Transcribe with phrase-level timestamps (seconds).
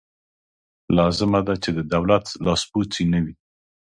[0.97, 3.33] لازمه ده چې د دولت لاسپوڅې نه وي.